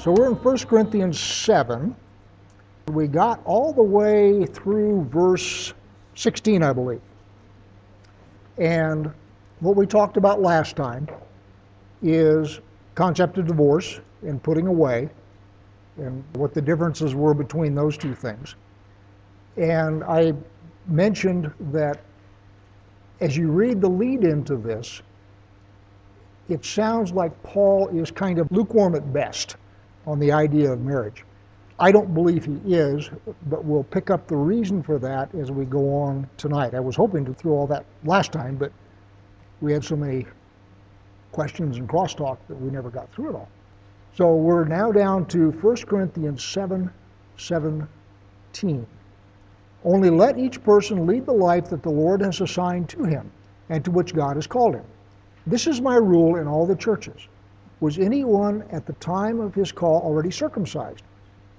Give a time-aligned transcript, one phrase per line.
[0.00, 1.94] So we're in 1 Corinthians 7.
[2.88, 5.74] We got all the way through verse
[6.14, 7.02] 16, I believe.
[8.56, 9.12] And
[9.58, 11.06] what we talked about last time
[12.00, 12.60] is
[12.94, 15.10] concept of divorce and putting away
[15.98, 18.54] and what the differences were between those two things.
[19.58, 20.32] And I
[20.86, 22.00] mentioned that
[23.20, 25.02] as you read the lead into this,
[26.48, 29.56] it sounds like Paul is kind of lukewarm at best
[30.06, 31.24] on the idea of marriage.
[31.78, 33.10] I don't believe he is,
[33.46, 36.74] but we'll pick up the reason for that as we go on tonight.
[36.74, 38.70] I was hoping to through all that last time, but
[39.62, 40.26] we had so many
[41.32, 43.48] questions and crosstalk that we never got through it all.
[44.14, 46.90] So we're now down to 1 Corinthians 7
[47.38, 48.86] 17.
[49.82, 53.30] Only let each person lead the life that the Lord has assigned to him
[53.70, 54.84] and to which God has called him.
[55.46, 57.26] This is my rule in all the churches.
[57.80, 61.02] Was anyone at the time of his call already circumcised?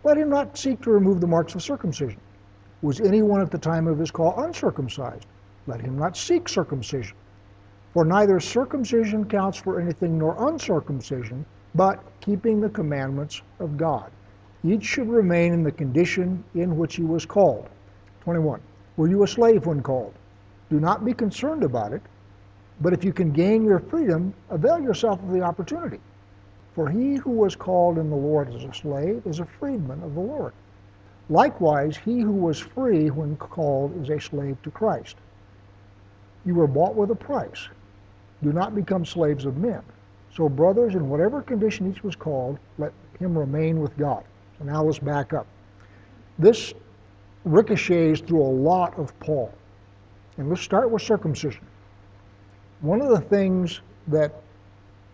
[0.04, 2.20] Let him not seek to remove the marks of circumcision.
[2.84, 5.26] Was anyone at the time of his call uncircumcised?
[5.66, 7.18] Let him not seek circumcision.
[7.94, 14.12] For neither circumcision counts for anything nor uncircumcision, but keeping the commandments of God.
[14.64, 17.68] Each should remain in the condition in which he was called.
[18.22, 18.62] 21.
[18.96, 20.14] Were you a slave when called?
[20.70, 22.04] Do not be concerned about it,
[22.80, 26.00] but if you can gain your freedom, avail yourself of the opportunity.
[26.76, 30.16] For he who was called in the Lord as a slave is a freedman of
[30.16, 30.54] the Lord.
[31.30, 35.16] Likewise, he who was free when called is a slave to Christ.
[36.46, 37.68] You were bought with a price.
[38.42, 39.82] Do not become slaves of men.
[40.34, 44.24] So, brothers, in whatever condition each was called, let him remain with God.
[44.58, 45.46] So now let's back up.
[46.40, 46.74] This
[47.44, 49.54] ricochets through a lot of Paul.
[50.38, 51.66] And let's start with circumcision.
[52.80, 54.42] One of the things that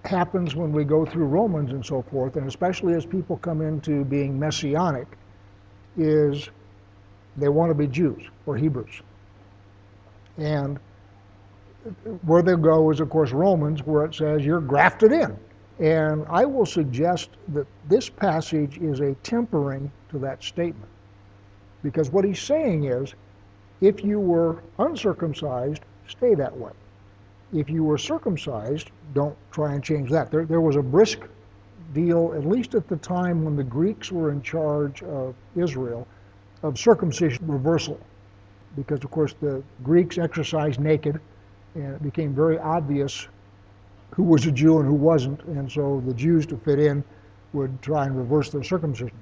[0.08, 4.04] happens when we go through Romans and so forth, and especially as people come into
[4.06, 5.08] being messianic,
[5.98, 6.50] is
[7.36, 9.02] they want to be Jews or Hebrews.
[10.38, 10.80] And
[12.23, 15.38] where they go is, of course, Romans, where it says you're grafted in.
[15.80, 20.92] And I will suggest that this passage is a tempering to that statement.
[21.84, 23.14] Because what he's saying is
[23.82, 26.72] if you were uncircumcised, stay that way
[27.54, 30.32] if you were circumcised, don't try and change that.
[30.32, 31.20] There, there was a brisk
[31.94, 36.08] deal, at least at the time when the Greeks were in charge of Israel,
[36.64, 38.00] of circumcision reversal.
[38.76, 41.20] Because, of course, the Greeks exercised naked,
[41.76, 43.28] and it became very obvious
[44.12, 47.04] who was a Jew and who wasn't, and so the Jews, to fit in,
[47.54, 49.18] would try and reverse their circumcision.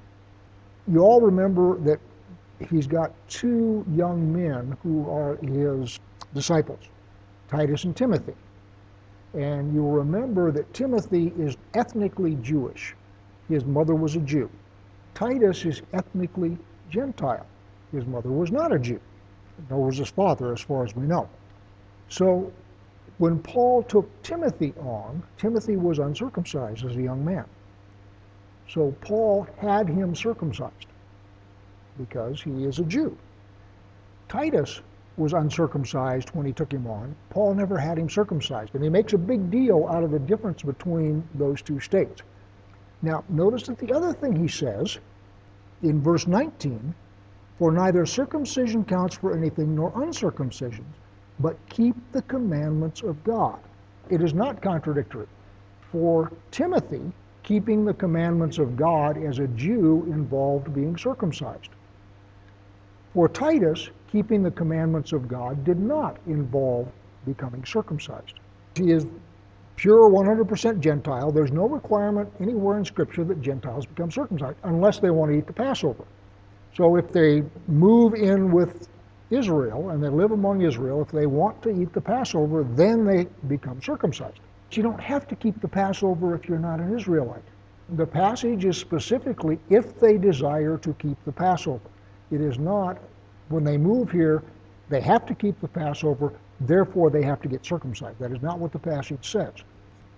[0.88, 2.00] You all remember that
[2.70, 6.00] he's got two young men who are his
[6.34, 6.80] disciples.
[7.48, 8.36] Titus and Timothy.
[9.34, 12.96] And you'll remember that Timothy is ethnically Jewish.
[13.50, 14.50] His mother was a Jew.
[15.14, 16.58] Titus is ethnically
[16.90, 17.46] Gentile.
[17.92, 19.00] His mother was not a Jew,
[19.70, 21.30] nor was his father, as far as we know.
[22.10, 22.52] So
[23.18, 27.46] when Paul took Timothy on, Timothy was uncircumcised as a young man.
[28.68, 30.88] So Paul had him circumcised
[31.98, 33.16] because he is a Jew.
[34.28, 34.82] Titus
[35.18, 37.16] was uncircumcised when he took him on.
[37.30, 38.76] Paul never had him circumcised.
[38.76, 42.22] And he makes a big deal out of the difference between those two states.
[43.02, 44.98] Now, notice that the other thing he says
[45.84, 46.94] in verse 19
[47.58, 50.86] for neither circumcision counts for anything nor uncircumcision,
[51.40, 53.60] but keep the commandments of God.
[54.10, 55.28] It is not contradictory.
[55.92, 61.70] For Timothy, keeping the commandments of God as a Jew involved being circumcised.
[63.14, 66.88] For Titus, keeping the commandments of God did not involve
[67.26, 68.40] becoming circumcised.
[68.76, 69.06] He is
[69.76, 71.32] pure 100% Gentile.
[71.32, 75.48] There's no requirement anywhere in Scripture that Gentiles become circumcised unless they want to eat
[75.48, 76.06] the Passover.
[76.76, 78.88] So if they move in with
[79.30, 83.28] Israel and they live among Israel, if they want to eat the Passover, then they
[83.48, 84.40] become circumcised.
[84.70, 87.44] But you don't have to keep the Passover if you're not an Israelite.
[87.90, 91.90] The passage is specifically if they desire to keep the Passover.
[92.32, 92.98] It is not,
[93.50, 94.44] when they move here,
[94.90, 98.20] they have to keep the Passover, therefore they have to get circumcised.
[98.20, 99.54] That is not what the passage says.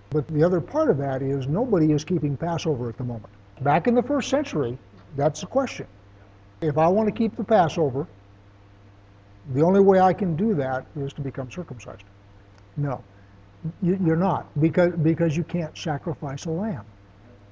[0.09, 3.33] But the other part of that is nobody is keeping Passover at the moment.
[3.61, 4.77] Back in the first century,
[5.15, 5.87] that's the question.
[6.61, 8.07] If I want to keep the Passover,
[9.53, 12.03] the only way I can do that is to become circumcised.
[12.75, 13.03] No,
[13.81, 16.85] you're not, because, because you can't sacrifice a lamb.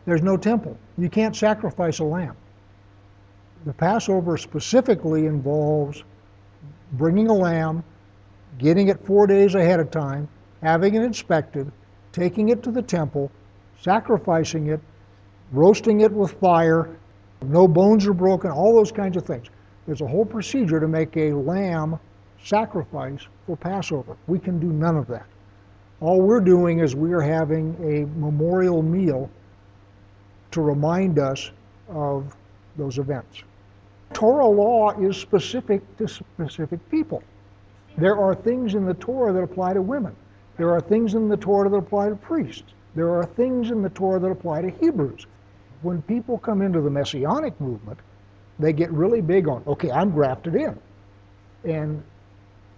[0.06, 0.78] There's no temple.
[0.98, 2.36] You can't sacrifice a lamb
[3.66, 6.04] the Passover specifically involves
[6.94, 7.84] bringing a lamb,
[8.60, 10.28] getting it four days ahead of time,
[10.62, 11.72] having it inspected,
[12.12, 13.32] taking it to the temple,
[13.82, 14.80] sacrificing it,
[15.52, 16.96] roasting it with fire,
[17.44, 19.48] no bones are broken, all those kinds of things.
[19.88, 22.00] There's a whole procedure to make a lamb
[22.44, 24.16] sacrifice for Passover.
[24.28, 25.26] We can do none of that.
[26.02, 29.30] All we're doing is we are having a memorial meal
[30.52, 31.52] to remind us
[31.90, 32.36] of
[32.78, 33.44] those events.
[34.16, 37.22] Torah law is specific to specific people.
[37.98, 40.16] There are things in the Torah that apply to women.
[40.56, 42.74] There are things in the Torah that apply to priests.
[42.96, 45.28] There are things in the Torah that apply to Hebrews.
[45.82, 48.00] When people come into the Messianic movement,
[48.58, 50.80] they get really big on, okay, I'm grafted in.
[51.66, 52.02] And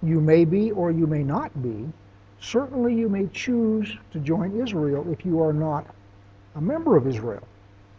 [0.02, 1.88] you may be or you may not be.
[2.40, 5.86] Certainly you may choose to join Israel if you are not
[6.56, 7.48] a member of Israel.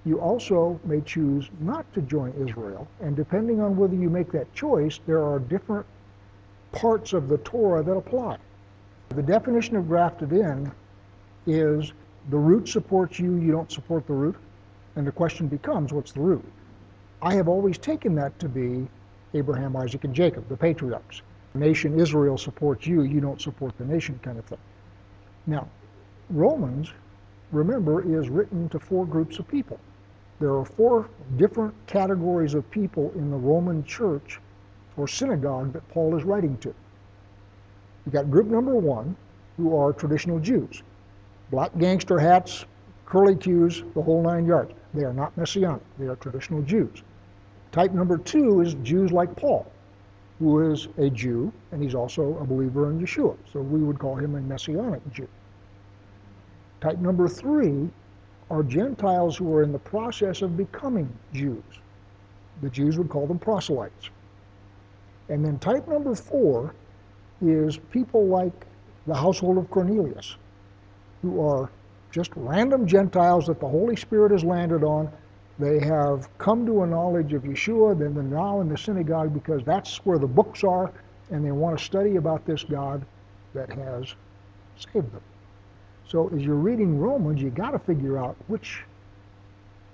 [0.04, 2.88] You also may choose not to join Israel.
[3.00, 5.84] And depending on whether you make that choice, there are different
[6.72, 8.38] parts of the Torah that apply.
[9.10, 10.70] The definition of grafted in
[11.46, 11.92] is
[12.30, 14.36] the root supports you, you don't support the root.
[14.96, 16.44] And the question becomes, what's the root?
[17.22, 18.86] I have always taken that to be
[19.34, 21.22] Abraham, Isaac, and Jacob, the patriarchs.
[21.54, 24.58] Nation Israel supports you, you don't support the nation kind of thing.
[25.46, 25.68] Now,
[26.30, 26.92] Romans,
[27.52, 29.78] remember, is written to four groups of people.
[30.40, 34.40] There are four different categories of people in the Roman church
[34.96, 36.74] or synagogue that Paul is writing to.
[38.04, 39.16] You've got group number one,
[39.56, 40.82] who are traditional Jews.
[41.50, 42.64] Black gangster hats,
[43.06, 44.72] curly cues, the whole nine yards.
[44.94, 45.82] They are not Messianic.
[45.98, 47.02] They are traditional Jews.
[47.72, 49.70] Type number two is Jews like Paul,
[50.38, 53.36] who is a Jew, and he's also a believer in Yeshua.
[53.52, 55.28] So we would call him a Messianic Jew.
[56.80, 57.90] Type number three
[58.50, 61.62] are Gentiles who are in the process of becoming Jews.
[62.62, 64.10] The Jews would call them proselytes.
[65.28, 66.74] And then type number four
[67.42, 68.66] is people like
[69.06, 70.36] the household of Cornelius,
[71.22, 71.70] who are
[72.10, 75.10] just random Gentiles that the Holy Spirit has landed on.
[75.58, 79.62] They have come to a knowledge of Yeshua, then they're now in the synagogue because
[79.64, 80.92] that's where the books are,
[81.30, 83.04] and they want to study about this God
[83.54, 84.14] that has
[84.76, 85.22] saved them.
[86.08, 88.82] So as you're reading Romans, you got to figure out which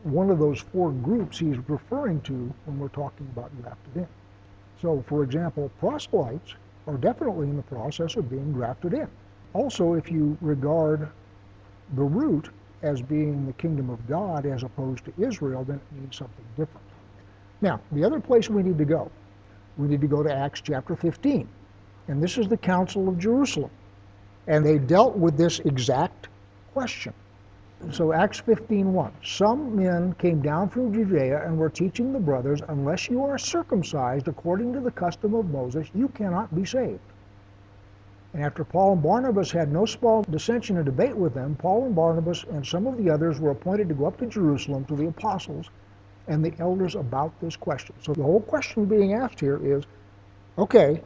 [0.04, 4.06] one of those four groups he's referring to when we're talking about grafted in.
[4.80, 6.54] So, for example, proselytes
[6.86, 9.08] are definitely in the process of being grafted in.
[9.54, 11.08] Also, if you regard
[11.96, 12.50] the root
[12.82, 16.86] as being the kingdom of God as opposed to Israel, then it means something different.
[17.60, 19.10] Now, the other place we need to go,
[19.78, 21.48] we need to go to Acts chapter 15.
[22.06, 23.70] And this is the Council of Jerusalem.
[24.46, 26.28] And they dealt with this exact
[26.72, 27.12] question.
[27.90, 29.12] So Acts 15:1.
[29.22, 34.28] Some men came down from Judea and were teaching the brothers, unless you are circumcised
[34.28, 37.00] according to the custom of Moses, you cannot be saved.
[38.32, 41.94] And after Paul and Barnabas had no small dissension and debate with them, Paul and
[41.94, 45.06] Barnabas and some of the others were appointed to go up to Jerusalem to the
[45.06, 45.70] apostles
[46.26, 47.94] and the elders about this question.
[48.00, 49.84] So the whole question being asked here is,
[50.58, 51.00] okay,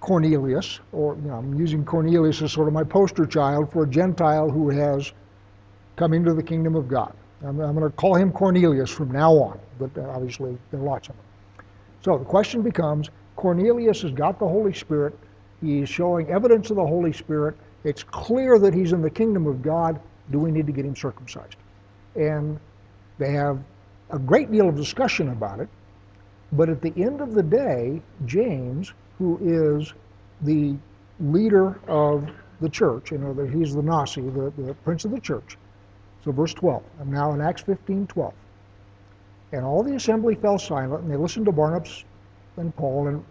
[0.00, 3.88] Cornelius, or you know, I'm using Cornelius as sort of my poster child for a
[3.88, 5.12] Gentile who has
[5.96, 7.14] come into the kingdom of God.
[7.42, 10.84] I'm, I'm going to call him Cornelius from now on, but uh, obviously there are
[10.84, 11.24] lots of them.
[12.02, 15.18] So the question becomes Cornelius has got the Holy Spirit.
[15.60, 17.56] He's showing evidence of the Holy Spirit.
[17.84, 20.00] It's clear that he's in the kingdom of God.
[20.30, 21.56] Do we need to get him circumcised?
[22.14, 22.58] And
[23.18, 23.62] they have
[24.10, 25.68] a great deal of discussion about it.
[26.52, 29.92] But at the end of the day, James, who is
[30.42, 30.76] the
[31.20, 32.28] leader of
[32.60, 35.56] the church, you know, that he's the Nasi, the, the prince of the church.
[36.24, 38.34] So verse 12, I'm now in Acts 15, 12.
[39.52, 42.04] And all the assembly fell silent, and they listened to Barnabas
[42.56, 43.24] and Paul, and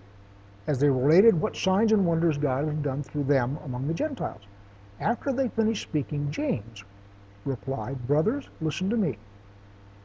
[0.68, 4.42] as they related what signs and wonders God had done through them among the Gentiles.
[5.00, 6.84] After they finished speaking, James
[7.44, 9.18] replied, Brothers, listen to me.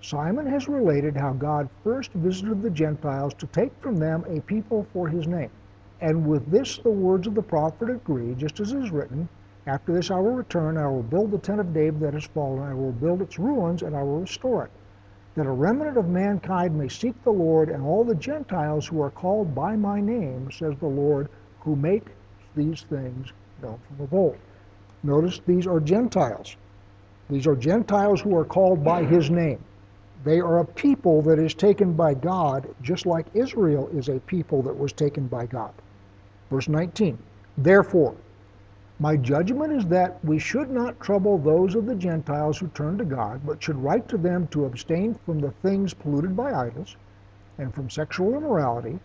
[0.02, 4.86] Simon has related how God first visited the Gentiles to take from them a people
[4.92, 5.50] for his name.
[6.02, 9.28] And with this the words of the prophet agree, just as is written,
[9.66, 12.62] After this I will return, I will build the tent of David that has fallen,
[12.62, 14.70] I will build its ruins, and I will restore it,
[15.34, 19.10] that a remnant of mankind may seek the Lord, and all the Gentiles who are
[19.10, 21.28] called by my name, says the Lord,
[21.60, 22.06] who make
[22.56, 24.38] these things known from of old.
[25.02, 26.56] Notice these are Gentiles.
[27.28, 29.62] These are Gentiles who are called by his name.
[30.24, 34.62] They are a people that is taken by God, just like Israel is a people
[34.62, 35.72] that was taken by God.
[36.50, 37.16] Verse 19.
[37.56, 38.14] Therefore,
[38.98, 43.04] my judgment is that we should not trouble those of the Gentiles who turn to
[43.04, 46.96] God, but should write to them to abstain from the things polluted by idols,
[47.56, 48.98] and from sexual immorality,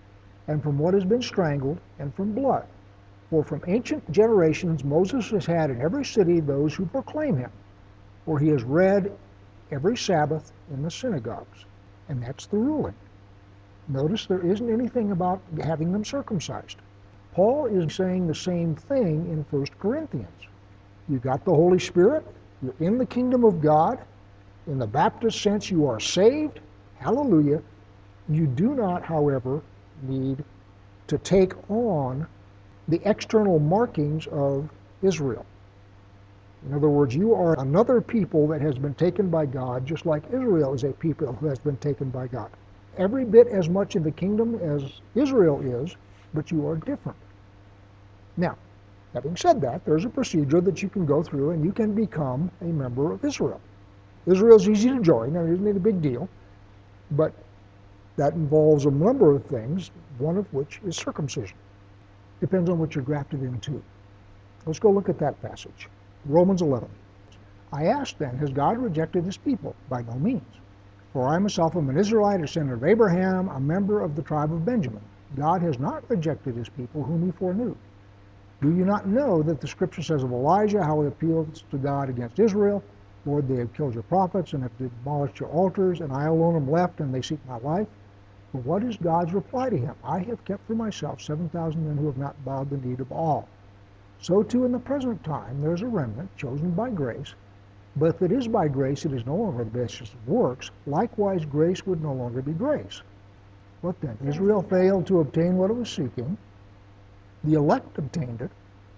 [0.47, 2.65] and from what has been strangled, and from blood.
[3.29, 7.51] For from ancient generations Moses has had in every city those who proclaim him.
[8.25, 9.11] For he has read
[9.71, 11.65] every Sabbath in the synagogues.
[12.09, 12.95] And that's the ruling.
[13.87, 16.77] Notice there isn't anything about having them circumcised.
[17.35, 20.29] Paul is saying the same thing in 1 Corinthians.
[21.09, 22.25] You got the Holy Spirit,
[22.63, 23.99] you're in the kingdom of God.
[24.67, 26.61] In the Baptist sense, you are saved.
[26.95, 27.61] Hallelujah.
[28.29, 29.61] You do not, however,
[30.03, 30.45] need
[31.07, 32.25] to take on
[32.87, 34.69] the external markings of
[35.03, 35.45] Israel.
[36.65, 40.23] In other words, you are another people that has been taken by God, just like
[40.29, 42.49] Israel is a people who has been taken by God.
[42.97, 45.97] Every bit as much in the kingdom as Israel is,
[46.33, 47.17] but you are different.
[48.37, 48.57] Now,
[49.13, 52.51] having said that, there's a procedure that you can go through and you can become
[52.61, 53.61] a member of Israel.
[54.25, 56.27] Israel's easy to join, there isn't a big deal,
[57.11, 57.33] but
[58.17, 61.57] that involves a number of things, one of which is circumcision.
[62.39, 63.81] Depends on what you're grafted into.
[64.65, 65.87] Let's go look at that passage.
[66.25, 66.89] Romans 11.
[67.71, 69.75] I ask then, has God rejected his people?
[69.89, 70.43] By no means.
[71.13, 74.51] For I myself am an Israelite, a descendant of Abraham, a member of the tribe
[74.51, 75.01] of Benjamin.
[75.35, 77.75] God has not rejected his people whom he foreknew.
[78.61, 82.09] Do you not know that the scripture says of Elijah how he appeals to God
[82.09, 82.83] against Israel?
[83.25, 86.69] Lord, they have killed your prophets and have demolished your altars, and I alone am
[86.69, 87.87] left, and they seek my life.
[88.53, 89.95] But what is God's reply to him?
[90.03, 93.47] I have kept for myself 7,000 men who have not bowed the knee to Baal.
[94.19, 97.35] So too in the present time there is a remnant chosen by grace,
[97.97, 100.71] but if it is by grace, it is no longer the basis of works.
[100.85, 103.01] Likewise, grace would no longer be grace.
[103.81, 104.17] What then?
[104.25, 106.37] Israel failed to obtain what it was seeking.
[107.45, 108.49] The elect obtained it,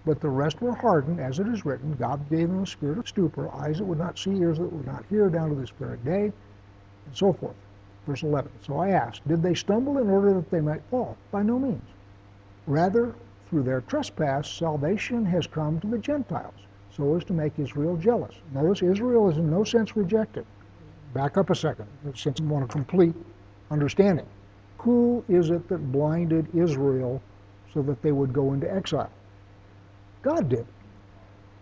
[0.06, 3.06] but the rest were hardened, as it is written, God gave them a spirit of
[3.06, 5.98] stupor, eyes that would not see, ears that would not hear, down to this very
[5.98, 6.32] day,
[7.04, 7.56] and so forth.
[8.06, 8.50] Verse 11.
[8.62, 11.14] So I asked, did they stumble in order that they might fall?
[11.30, 11.90] By no means.
[12.66, 13.14] Rather,
[13.50, 16.54] through their trespass, salvation has come to the Gentiles,
[16.90, 18.34] so as to make Israel jealous.
[18.54, 20.46] Notice Israel is in no sense rejected.
[21.12, 23.14] Back up a second, since I want a complete
[23.70, 24.26] understanding.
[24.78, 27.20] Who is it that blinded Israel
[27.78, 29.08] so that they would go into exile?
[30.22, 30.66] God did.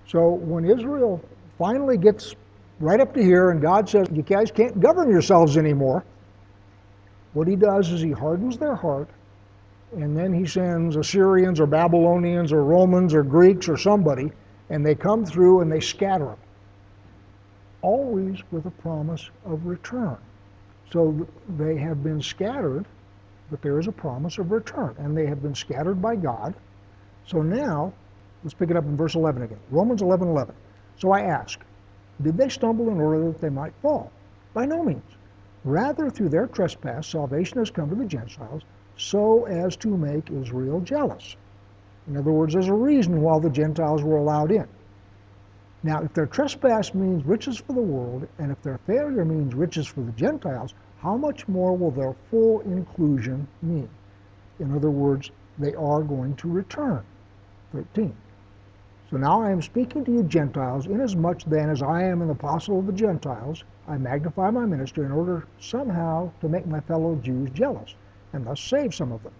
[0.08, 1.20] So when Israel
[1.58, 2.34] finally gets
[2.80, 6.04] right up to here and God says, You guys can't govern yourselves anymore,
[7.34, 9.10] what he does is he hardens their heart
[9.92, 14.32] and then he sends Assyrians or Babylonians or Romans or Greeks or somebody,
[14.70, 16.38] and they come through and they scatter them.
[17.82, 20.16] Always with a promise of return.
[20.90, 22.86] So they have been scattered,
[23.50, 26.54] but there is a promise of return, and they have been scattered by God.
[27.26, 27.92] So now,
[28.42, 29.60] let's pick it up in verse 11 again.
[29.70, 30.54] Romans 11 11.
[30.98, 31.60] So I ask,
[32.22, 34.10] did they stumble in order that they might fall?
[34.54, 35.02] By no means.
[35.64, 38.62] Rather, through their trespass, salvation has come to the Gentiles
[38.96, 41.36] so as to make Israel jealous.
[42.08, 44.66] In other words, there's a reason why the Gentiles were allowed in.
[45.82, 49.86] Now, if their trespass means riches for the world, and if their failure means riches
[49.86, 53.88] for the Gentiles, how much more will their full inclusion mean?
[54.58, 57.02] In other words, they are going to return.
[57.72, 58.14] 13.
[59.10, 62.78] So now I am speaking to you Gentiles, inasmuch then as I am an apostle
[62.78, 67.50] of the Gentiles, I magnify my ministry in order somehow to make my fellow Jews
[67.50, 67.94] jealous
[68.32, 69.32] and thus save some of them.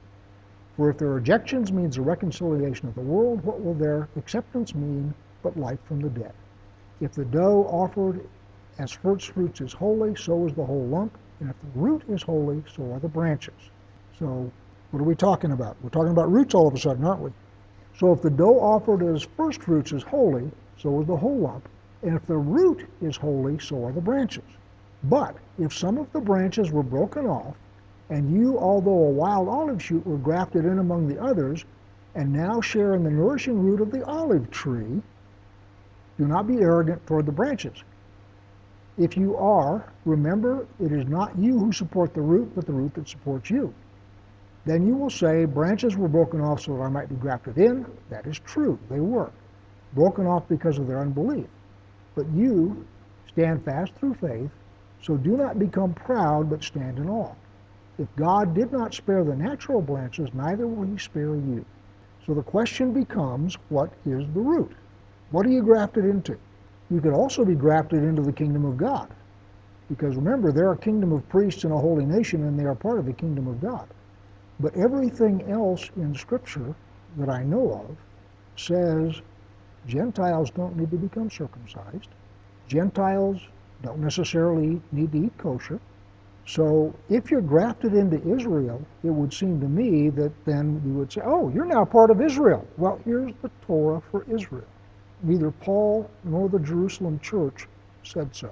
[0.77, 5.15] For if their rejections means the reconciliation of the world, what will their acceptance mean
[5.47, 6.33] but life from the dead?
[7.01, 8.21] If the dough offered
[8.79, 12.21] as first fruits is holy, so is the whole lump, and if the root is
[12.21, 13.71] holy, so are the branches.
[14.19, 14.51] So
[14.91, 15.77] what are we talking about?
[15.83, 17.31] We're talking about roots all of a sudden, aren't we?
[17.97, 21.69] So if the dough offered as first fruits is holy, so is the whole lump,
[22.03, 24.43] and if the root is holy, so are the branches.
[25.05, 27.55] But if some of the branches were broken off,
[28.11, 31.65] and you, although a wild olive shoot, were grafted in among the others,
[32.17, 35.03] and now share in the nourishing root of the olive tree,
[36.19, 37.83] do not be arrogant toward the branches.
[38.99, 42.95] If you are, remember it is not you who support the root, but the root
[42.95, 43.75] that supports you.
[44.65, 47.87] Then you will say, Branches were broken off so that I might be grafted in.
[48.11, 49.31] That is true, they were.
[49.93, 51.47] Broken off because of their unbelief.
[52.15, 52.87] But you
[53.29, 54.51] stand fast through faith,
[55.03, 57.35] so do not become proud, but stand in awe.
[57.99, 61.65] If God did not spare the natural branches, neither will he spare you.
[62.27, 64.73] So the question becomes, what is the root?
[65.31, 66.39] What are you grafted into?
[66.91, 69.09] You could also be grafted into the kingdom of God.
[69.89, 72.99] Because remember, they're a kingdom of priests and a holy nation, and they are part
[72.99, 73.89] of the kingdom of God.
[74.61, 76.75] But everything else in Scripture
[77.17, 77.97] that I know of
[78.57, 79.21] says
[79.87, 82.09] Gentiles don't need to become circumcised.
[82.69, 83.41] Gentiles
[83.83, 85.81] don't necessarily need to eat kosher.
[86.47, 91.13] So if you're grafted into Israel, it would seem to me that then you would
[91.13, 92.67] say, oh, you're now part of Israel.
[92.77, 94.67] Well, here's the Torah for Israel.
[95.23, 97.69] Neither Paul nor the Jerusalem church
[98.03, 98.51] said so.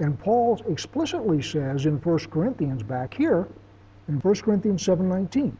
[0.00, 3.46] And Paul explicitly says in 1 Corinthians back here,
[4.08, 5.56] in 1 Corinthians 7:19,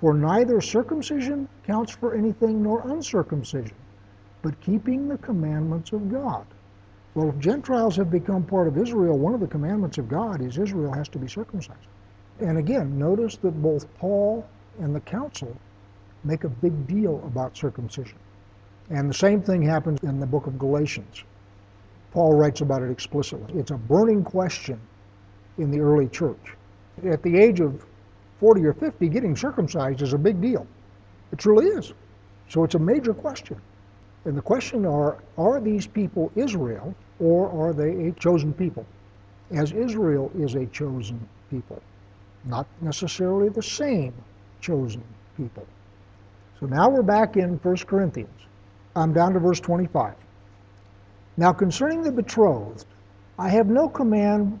[0.00, 3.76] for neither circumcision counts for anything nor uncircumcision,
[4.42, 6.44] but keeping the commandments of God.
[7.14, 10.58] Well, if Gentiles have become part of Israel, one of the commandments of God is
[10.58, 11.86] Israel has to be circumcised.
[12.40, 14.44] And again, notice that both Paul
[14.80, 15.54] and the council
[16.24, 18.18] make a big deal about circumcision.
[18.90, 21.24] And the same thing happens in the book of Galatians.
[22.10, 23.58] Paul writes about it explicitly.
[23.58, 24.78] It's a burning question
[25.58, 26.56] in the early church.
[27.04, 27.84] At the age of
[28.38, 30.66] 40 or 50, getting circumcised is a big deal.
[31.32, 31.94] It truly is.
[32.48, 33.58] So it's a major question.
[34.24, 38.84] And the question are, are these people Israel or are they a chosen people?
[39.50, 41.82] As Israel is a chosen people,
[42.44, 44.12] not necessarily the same
[44.60, 45.02] chosen
[45.36, 45.66] people.
[46.60, 48.30] So now we're back in 1 Corinthians.
[48.94, 50.14] I'm down to verse 25.
[51.38, 52.84] Now concerning the betrothed,
[53.38, 54.60] I have no command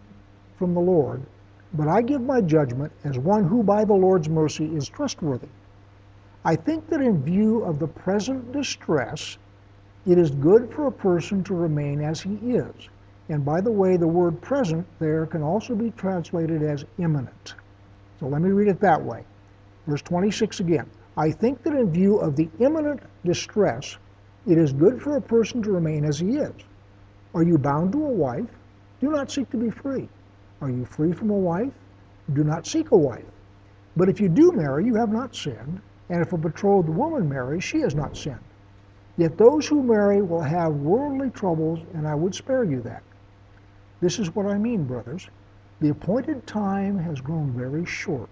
[0.56, 1.22] from the Lord,
[1.74, 5.48] but I give my judgment as one who by the Lord's mercy is trustworthy.
[6.44, 9.36] I think that in view of the present distress,
[10.06, 12.88] it is good for a person to remain as he is.
[13.28, 17.54] And by the way, the word present there can also be translated as imminent.
[18.18, 19.24] So let me read it that way.
[19.86, 20.86] Verse 26 again.
[21.16, 23.98] I think that in view of the imminent distress,
[24.46, 26.52] it is good for a person to remain as he is.
[27.34, 28.50] Are you bound to a wife?
[29.00, 30.08] Do not seek to be free.
[30.60, 31.72] Are you free from a wife?
[32.32, 33.24] Do not seek a wife.
[33.96, 35.80] But if you do marry, you have not sinned.
[36.08, 38.38] And if a betrothed woman marries, she has not sinned.
[39.16, 43.02] Yet those who marry will have worldly troubles, and I would spare you that.
[44.00, 45.28] This is what I mean, brothers.
[45.80, 48.30] The appointed time has grown very short.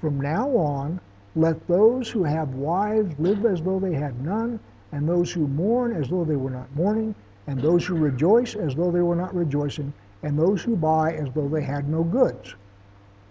[0.00, 1.00] From now on,
[1.34, 4.58] let those who have wives live as though they had none,
[4.92, 7.14] and those who mourn as though they were not mourning,
[7.46, 11.28] and those who rejoice as though they were not rejoicing, and those who buy as
[11.34, 12.54] though they had no goods,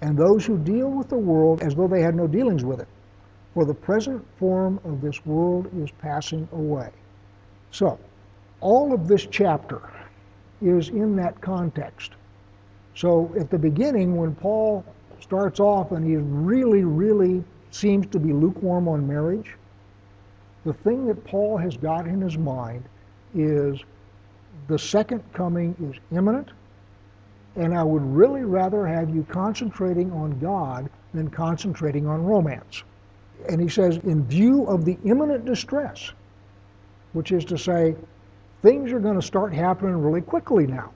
[0.02, 2.88] and those who deal with the world as though they had no dealings with it.
[3.54, 6.90] For the present form of this world is passing away.
[7.72, 7.98] So,
[8.60, 9.82] all of this chapter
[10.62, 12.12] is in that context.
[12.96, 14.86] So, at the beginning, when Paul
[15.20, 19.56] starts off and he really, really seems to be lukewarm on marriage,
[20.66, 22.84] the thing that Paul has got in his mind
[23.36, 23.80] is
[24.68, 26.50] the second coming is imminent,
[27.56, 32.84] and I would really rather have you concentrating on God than concentrating on romance.
[33.50, 36.12] And he says, in view of the imminent distress,
[37.14, 37.96] which is to say,
[38.62, 40.92] things are going to start happening really quickly now.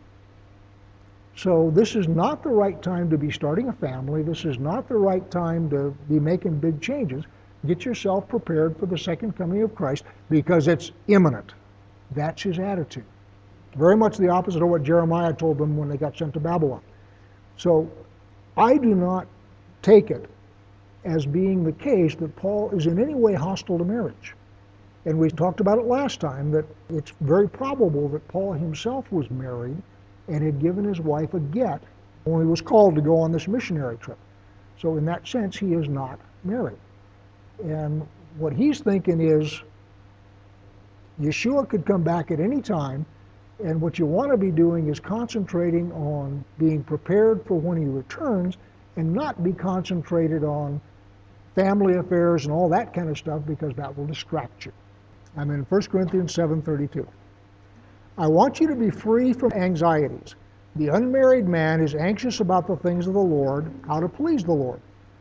[1.35, 4.23] So this is not the right time to be starting a family.
[4.23, 7.23] This is not the right time to be making big changes.
[7.67, 11.53] Get yourself prepared for the second coming of Christ because it's imminent.
[12.11, 13.05] That's his attitude.
[13.75, 16.81] Very much the opposite of what Jeremiah told them when they got sent to Babylon.
[17.57, 17.89] So
[18.57, 19.27] I do not
[19.81, 20.29] take it
[21.05, 24.35] as being the case that Paul is in any way hostile to marriage.
[25.05, 29.29] And we talked about it last time that it's very probable that Paul himself was
[29.29, 29.81] married
[30.27, 31.81] and had given his wife a get
[32.23, 34.17] when he was called to go on this missionary trip.
[34.77, 36.77] So, in that sense, he is not married.
[37.63, 39.61] And what he's thinking is
[41.19, 43.05] Yeshua could come back at any time,
[43.63, 47.85] and what you want to be doing is concentrating on being prepared for when he
[47.85, 48.57] returns
[48.95, 50.79] and not be concentrated on
[51.55, 54.71] family affairs and all that kind of stuff because that will distract you.
[55.35, 57.05] I'm in 1 Corinthians 7:32.
[58.17, 60.35] I want you to be free from anxieties.
[60.75, 64.53] The unmarried man is anxious about the things of the Lord, how to please the
[64.53, 64.79] Lord.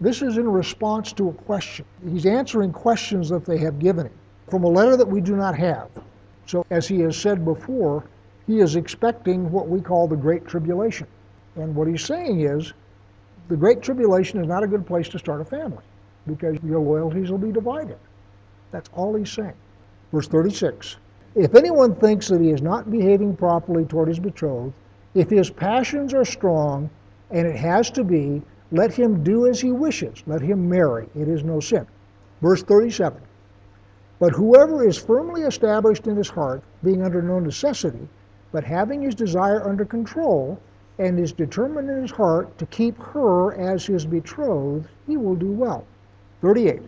[0.00, 1.84] This is in response to a question.
[2.08, 4.12] He's answering questions that they have given him
[4.48, 5.88] from a letter that we do not have.
[6.46, 8.04] So, as he has said before,
[8.46, 11.06] he is expecting what we call the Great Tribulation.
[11.56, 12.72] And what he's saying is
[13.48, 15.84] the Great Tribulation is not a good place to start a family
[16.26, 17.98] because your loyalties will be divided.
[18.70, 19.54] That's all he's saying.
[20.12, 20.96] Verse 36
[21.34, 24.72] If anyone thinks that he is not behaving properly toward his betrothed,
[25.14, 26.88] if his passions are strong,
[27.30, 30.22] and it has to be, let him do as he wishes.
[30.26, 31.08] Let him marry.
[31.14, 31.86] It is no sin.
[32.42, 33.20] Verse 37.
[34.18, 38.08] But whoever is firmly established in his heart, being under no necessity,
[38.52, 40.58] but having his desire under control,
[40.98, 45.52] and is determined in his heart to keep her as his betrothed, he will do
[45.52, 45.84] well.
[46.40, 46.82] 38.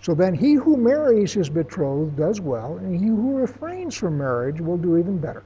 [0.00, 4.60] So then he who marries his betrothed does well, and he who refrains from marriage
[4.60, 5.42] will do even better.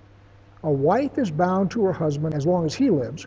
[0.63, 3.27] A wife is bound to her husband as long as he lives,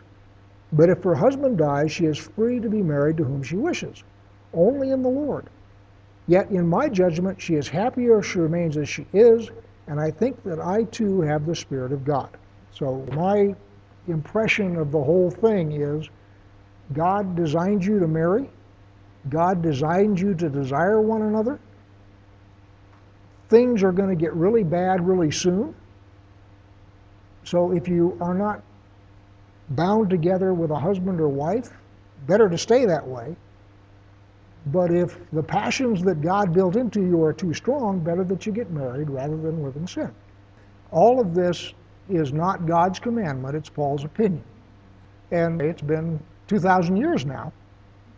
[0.74, 4.02] but if her husband dies, she is free to be married to whom she wishes,
[4.52, 5.46] only in the Lord.
[6.26, 9.50] Yet in my judgment, she is happier if she remains as she is,
[9.86, 12.36] and I think that I too have the Spirit of God.
[12.72, 13.54] So my
[14.08, 16.08] impression of the whole thing is
[16.92, 18.50] God designed you to marry.
[19.28, 21.60] God designed you to desire one another.
[23.48, 25.74] Things are going to get really bad really soon.
[27.44, 28.62] So if you are not
[29.70, 31.70] bound together with a husband or wife,
[32.26, 33.36] better to stay that way.
[34.66, 38.52] But if the passions that God built into you are too strong, better that you
[38.52, 40.10] get married rather than live in sin.
[40.90, 41.74] All of this
[42.08, 44.42] is not God's commandment, it's Paul's opinion.
[45.30, 47.52] And it's been 2,000 years now,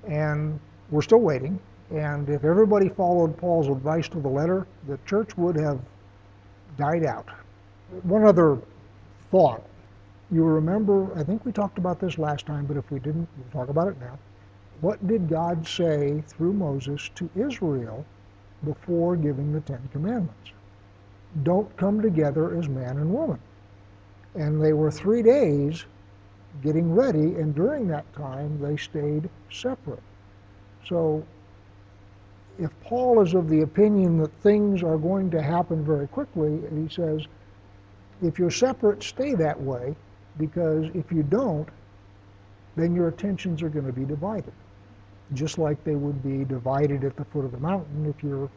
[0.08, 0.58] and
[0.90, 1.58] we're still waiting.
[1.90, 5.80] And if everybody followed Paul's advice to the letter, the church would have
[6.76, 7.28] died out.
[8.02, 8.58] One other
[9.30, 9.62] thought.
[10.30, 13.50] You remember, I think we talked about this last time, but if we didn't, we'll
[13.52, 14.18] talk about it now.
[14.80, 18.04] What did God say through Moses to Israel
[18.64, 20.50] before giving the Ten Commandments?
[21.44, 23.38] Don't come together as man and woman.
[24.34, 25.86] And they were three days
[26.62, 30.02] getting ready, and during that time they stayed separate.
[30.86, 31.24] So
[32.58, 36.88] if Paul is of the opinion that things are going to happen very quickly, and
[36.88, 37.26] he says,
[38.22, 39.94] if you're separate, stay that way,
[40.38, 41.68] because if you don't,
[42.76, 44.52] then your attentions are going to be divided,
[45.32, 48.50] just like they would be divided at the foot of the mountain if you're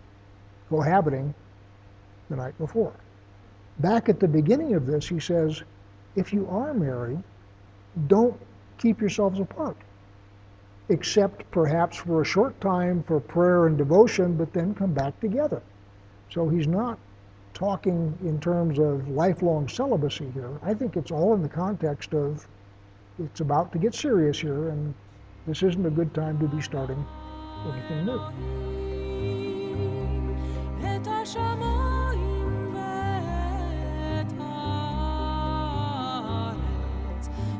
[0.69, 1.33] cohabiting
[2.29, 2.93] the night before.
[3.79, 5.63] Back at the beginning of this, he says,
[6.15, 7.23] if you are married,
[8.07, 8.37] don't
[8.77, 9.77] keep yourselves apart,
[10.89, 15.61] except perhaps for a short time for prayer and devotion, but then come back together.
[16.29, 16.99] So he's not
[17.53, 20.59] talking in terms of lifelong celibacy here.
[20.63, 22.47] I think it's all in the context of
[23.23, 24.93] it's about to get serious here, and
[25.45, 27.05] this isn't a good time to be starting
[27.65, 28.98] anything new.